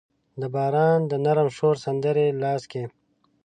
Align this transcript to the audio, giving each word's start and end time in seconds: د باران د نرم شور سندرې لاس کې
د 0.41 0.43
باران 0.55 0.99
د 1.11 1.13
نرم 1.25 1.49
شور 1.57 1.75
سندرې 1.85 2.27
لاس 2.41 2.63
کې 2.71 2.83